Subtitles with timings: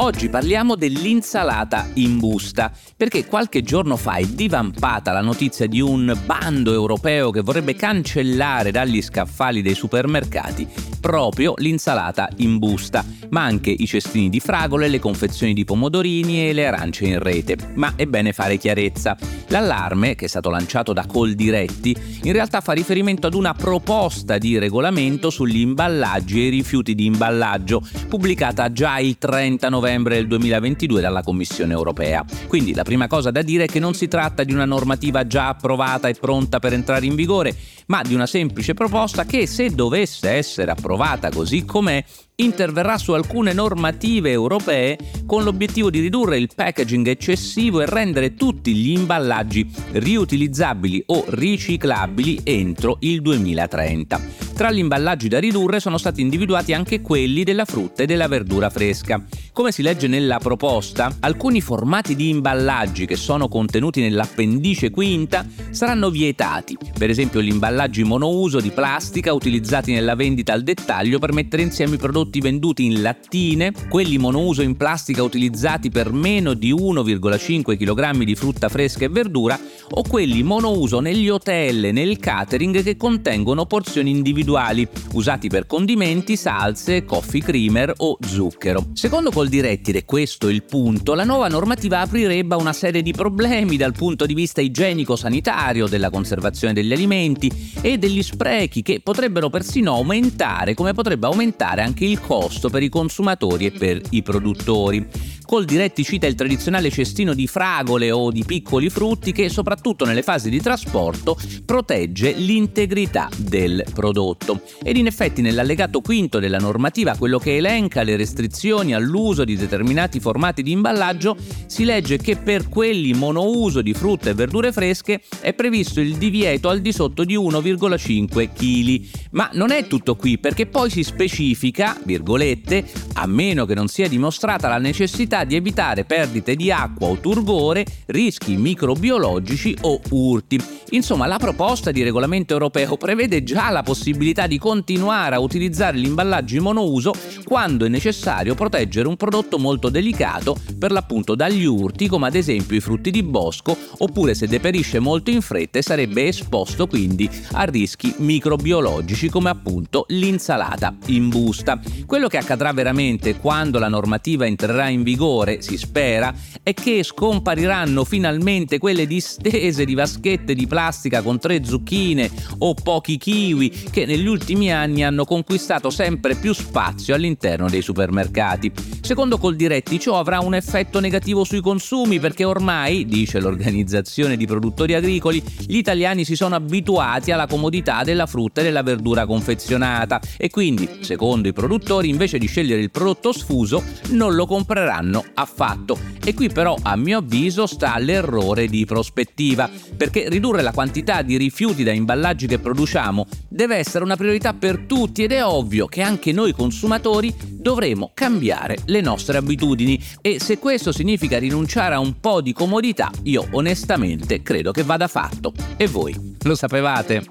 [0.00, 6.16] Oggi parliamo dell'insalata in busta, perché qualche giorno fa è divampata la notizia di un
[6.24, 10.68] bando europeo che vorrebbe cancellare dagli scaffali dei supermercati
[11.00, 16.52] proprio l'insalata in busta, ma anche i cestini di fragole, le confezioni di pomodorini e
[16.52, 17.56] le arance in rete.
[17.74, 19.16] Ma è bene fare chiarezza.
[19.48, 24.58] L'allarme, che è stato lanciato da Coldiretti, in realtà fa riferimento ad una proposta di
[24.58, 31.00] regolamento sugli imballaggi e i rifiuti di imballaggio, pubblicata già il 30 novembre del 2022
[31.00, 32.24] dalla Commissione europea.
[32.46, 35.48] Quindi la prima cosa da dire è che non si tratta di una normativa già
[35.48, 37.54] approvata e pronta per entrare in vigore,
[37.86, 42.04] ma di una semplice proposta che se dovesse essere approvata così com'è
[42.36, 48.74] interverrà su alcune normative europee con l'obiettivo di ridurre il packaging eccessivo e rendere tutti
[48.74, 54.47] gli imballaggi riutilizzabili o riciclabili entro il 2030.
[54.58, 58.70] Tra gli imballaggi da ridurre sono stati individuati anche quelli della frutta e della verdura
[58.70, 59.24] fresca.
[59.52, 66.10] Come si legge nella proposta, alcuni formati di imballaggi che sono contenuti nell'appendice quinta saranno
[66.10, 71.62] vietati, per esempio gli imballaggi monouso di plastica utilizzati nella vendita al dettaglio per mettere
[71.62, 77.76] insieme i prodotti venduti in lattine, quelli monouso in plastica utilizzati per meno di 1,5
[77.76, 79.56] kg di frutta fresca e verdura
[79.90, 85.66] o quelli monouso negli hotel e nel catering che contengono porzioni individuali individuali, usati per
[85.66, 88.86] condimenti, salse, coffee creamer o zucchero.
[88.94, 93.76] Secondo Coldiretti, ed è questo il punto, la nuova normativa aprirebbe una serie di problemi
[93.76, 99.94] dal punto di vista igienico-sanitario, della conservazione degli alimenti e degli sprechi che potrebbero persino
[99.94, 105.06] aumentare, come potrebbe aumentare anche il costo per i consumatori e per i produttori.
[105.48, 110.50] Coldiretti cita il tradizionale cestino di fragole o di piccoli frutti che soprattutto nelle fasi
[110.50, 114.60] di trasporto protegge l'integrità del prodotto.
[114.82, 120.20] Ed in effetti nell'allegato quinto della normativa, quello che elenca le restrizioni all'uso di determinati
[120.20, 125.54] formati di imballaggio, si legge che per quelli monouso di frutta e verdure fresche è
[125.54, 129.06] previsto il divieto al di sotto di 1,5 kg.
[129.30, 134.08] Ma non è tutto qui perché poi si specifica, virgolette, a meno che non sia
[134.08, 140.60] dimostrata la necessità possibilità di evitare perdite di acqua o turgore, rischi microbiologici o urti.
[140.90, 146.06] Insomma, la proposta di regolamento europeo prevede già la possibilità di continuare a utilizzare gli
[146.06, 147.12] imballaggi monouso
[147.44, 152.76] quando è necessario proteggere un prodotto molto delicato, per l'appunto dagli urti, come ad esempio
[152.76, 157.64] i frutti di bosco, oppure se deperisce molto in fretta e sarebbe esposto quindi a
[157.64, 161.80] rischi microbiologici come appunto l'insalata in busta.
[162.06, 167.02] Quello che accadrà veramente quando la normativa entrerà in vigore vigore, si spera, è che
[167.02, 174.06] scompariranno finalmente quelle distese di vaschette di plastica con tre zucchine o pochi kiwi che
[174.06, 178.72] negli ultimi anni hanno conquistato sempre più spazio all'interno dei supermercati.
[179.08, 184.92] Secondo Coldiretti ciò avrà un effetto negativo sui consumi perché ormai, dice l'organizzazione di produttori
[184.92, 190.50] agricoli, gli italiani si sono abituati alla comodità della frutta e della verdura confezionata e
[190.50, 195.98] quindi, secondo i produttori, invece di scegliere il prodotto sfuso, non lo compreranno affatto.
[196.22, 201.38] E qui però a mio avviso sta l'errore di prospettiva, perché ridurre la quantità di
[201.38, 206.02] rifiuti da imballaggi che produciamo deve essere una priorità per tutti ed è ovvio che
[206.02, 212.18] anche noi consumatori dovremo cambiare le nostre abitudini e se questo significa rinunciare a un
[212.20, 215.52] po' di comodità, io onestamente credo che vada fatto.
[215.76, 216.36] E voi?
[216.42, 217.24] Lo sapevate?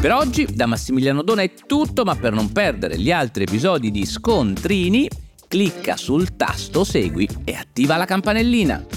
[0.00, 4.04] Per oggi da Massimiliano Dona è tutto, ma per non perdere gli altri episodi di
[4.06, 5.08] Scontrini,
[5.48, 8.95] clicca sul tasto Segui e attiva la campanellina.